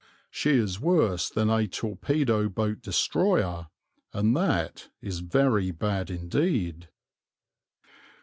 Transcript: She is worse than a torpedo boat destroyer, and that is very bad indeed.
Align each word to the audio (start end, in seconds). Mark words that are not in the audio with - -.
She 0.31 0.57
is 0.57 0.79
worse 0.79 1.29
than 1.29 1.51
a 1.51 1.67
torpedo 1.67 2.49
boat 2.49 2.81
destroyer, 2.81 3.67
and 4.11 4.35
that 4.35 4.89
is 4.99 5.19
very 5.19 5.69
bad 5.69 6.09
indeed. 6.09 6.87